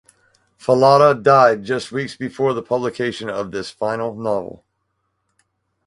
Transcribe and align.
Fallada 0.59 1.21
died 1.21 1.63
just 1.63 1.91
weeks 1.91 2.15
before 2.15 2.53
the 2.55 2.63
publication 2.63 3.29
of 3.29 3.51
this 3.51 3.69
final 3.69 4.15
novel. 4.15 4.65